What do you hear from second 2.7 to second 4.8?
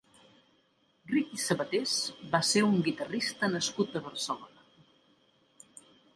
un guitarrista nascut a Barcelona.